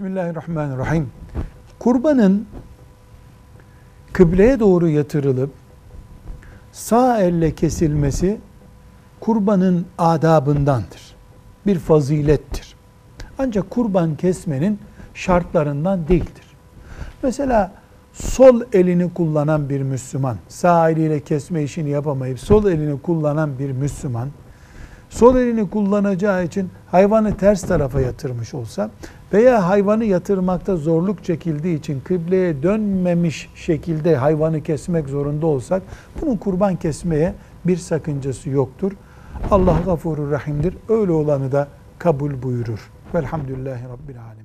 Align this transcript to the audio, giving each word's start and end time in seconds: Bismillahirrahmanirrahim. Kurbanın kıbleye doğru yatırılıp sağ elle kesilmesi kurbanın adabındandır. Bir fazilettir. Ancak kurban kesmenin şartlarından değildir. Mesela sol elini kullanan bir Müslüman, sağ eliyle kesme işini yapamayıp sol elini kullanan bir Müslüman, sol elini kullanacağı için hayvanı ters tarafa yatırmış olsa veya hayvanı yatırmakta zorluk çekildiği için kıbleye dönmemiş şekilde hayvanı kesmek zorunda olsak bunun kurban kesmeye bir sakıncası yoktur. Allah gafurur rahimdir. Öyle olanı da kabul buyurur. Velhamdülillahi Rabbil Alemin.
Bismillahirrahmanirrahim. 0.00 1.10
Kurbanın 1.78 2.46
kıbleye 4.12 4.60
doğru 4.60 4.88
yatırılıp 4.88 5.50
sağ 6.72 7.18
elle 7.18 7.54
kesilmesi 7.54 8.40
kurbanın 9.20 9.86
adabındandır. 9.98 11.14
Bir 11.66 11.78
fazilettir. 11.78 12.74
Ancak 13.38 13.70
kurban 13.70 14.16
kesmenin 14.16 14.78
şartlarından 15.14 16.08
değildir. 16.08 16.46
Mesela 17.22 17.72
sol 18.12 18.60
elini 18.72 19.14
kullanan 19.14 19.68
bir 19.68 19.82
Müslüman, 19.82 20.36
sağ 20.48 20.90
eliyle 20.90 21.20
kesme 21.20 21.62
işini 21.62 21.90
yapamayıp 21.90 22.40
sol 22.40 22.66
elini 22.66 23.02
kullanan 23.02 23.58
bir 23.58 23.72
Müslüman, 23.72 24.28
sol 25.10 25.36
elini 25.36 25.70
kullanacağı 25.70 26.44
için 26.44 26.70
hayvanı 26.90 27.36
ters 27.36 27.62
tarafa 27.62 28.00
yatırmış 28.00 28.54
olsa 28.54 28.90
veya 29.32 29.68
hayvanı 29.68 30.04
yatırmakta 30.04 30.76
zorluk 30.76 31.24
çekildiği 31.24 31.78
için 31.78 32.00
kıbleye 32.00 32.62
dönmemiş 32.62 33.48
şekilde 33.54 34.16
hayvanı 34.16 34.62
kesmek 34.62 35.08
zorunda 35.08 35.46
olsak 35.46 35.82
bunun 36.20 36.36
kurban 36.36 36.76
kesmeye 36.76 37.34
bir 37.64 37.76
sakıncası 37.76 38.50
yoktur. 38.50 38.92
Allah 39.50 39.76
gafurur 39.84 40.30
rahimdir. 40.30 40.74
Öyle 40.88 41.12
olanı 41.12 41.52
da 41.52 41.68
kabul 41.98 42.42
buyurur. 42.42 42.90
Velhamdülillahi 43.14 43.84
Rabbil 43.84 44.22
Alemin. 44.22 44.40